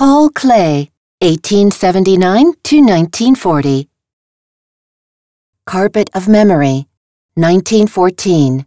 [0.00, 3.86] Paul Klee, 1879 to 1940.
[5.66, 6.86] Carpet of Memory,
[7.34, 8.64] 1914.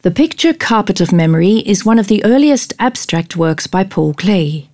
[0.00, 4.68] The picture Carpet of Memory is one of the earliest abstract works by Paul Klee.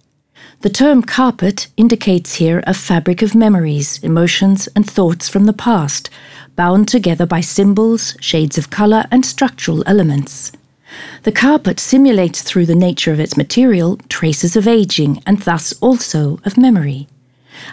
[0.60, 6.10] The term carpet indicates here a fabric of memories, emotions, and thoughts from the past,
[6.54, 10.52] bound together by symbols, shades of color, and structural elements.
[11.22, 16.38] The carpet simulates through the nature of its material traces of aging and thus also
[16.44, 17.08] of memory.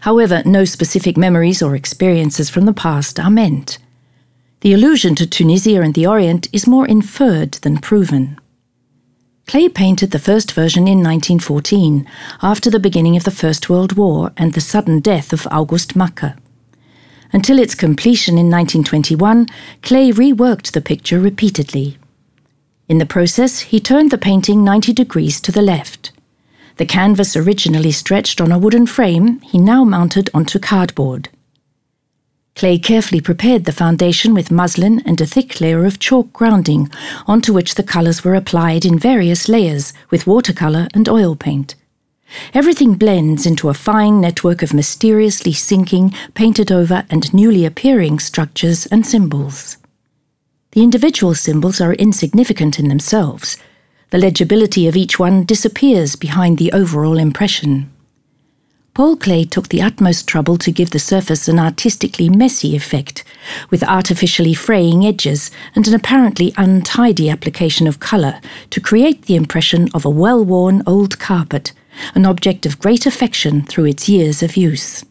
[0.01, 3.77] However, no specific memories or experiences from the past are meant.
[4.61, 8.39] The allusion to Tunisia and the Orient is more inferred than proven.
[9.45, 12.07] Klee painted the first version in 1914,
[12.41, 16.37] after the beginning of the First World War and the sudden death of August Macke.
[17.33, 19.47] Until its completion in 1921,
[19.81, 21.97] Klee reworked the picture repeatedly.
[22.89, 26.11] In the process, he turned the painting 90 degrees to the left.
[26.77, 31.29] The canvas originally stretched on a wooden frame, he now mounted onto cardboard.
[32.55, 36.91] Klee carefully prepared the foundation with muslin and a thick layer of chalk grounding,
[37.25, 41.75] onto which the colours were applied in various layers with watercolour and oil paint.
[42.53, 48.85] Everything blends into a fine network of mysteriously sinking, painted over, and newly appearing structures
[48.87, 49.77] and symbols.
[50.73, 53.57] The individual symbols are insignificant in themselves.
[54.09, 57.91] The legibility of each one disappears behind the overall impression.
[58.95, 63.23] Paul Klee took the utmost trouble to give the surface an artistically messy effect,
[63.69, 69.89] with artificially fraying edges and an apparently untidy application of colour to create the impression
[69.93, 71.71] of a well worn old carpet,
[72.15, 75.05] an object of great affection through its years of use.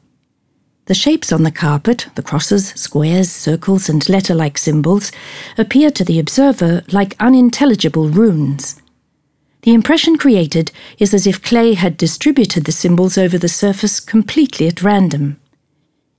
[0.93, 5.11] The shapes on the carpet, the crosses, squares, circles, and letter like symbols,
[5.57, 8.79] appear to the observer like unintelligible runes.
[9.63, 14.69] The impression created is as if Klee had distributed the symbols over the surface completely
[14.69, 15.41] at random.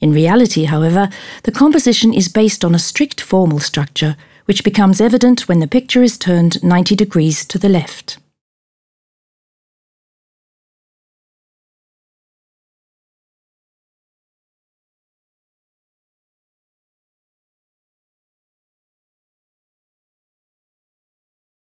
[0.02, 1.08] In reality, however,
[1.44, 6.02] the composition is based on a strict formal structure, which becomes evident when the picture
[6.02, 8.18] is turned 90 degrees to the left.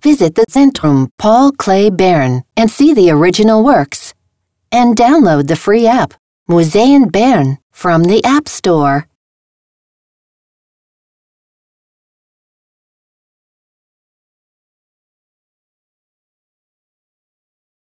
[0.02, 4.14] Visit the Zentrum Paul Klee Bern and see the original works.
[4.72, 6.14] And download the free app,
[6.48, 9.06] Museen Bern, from the App Store.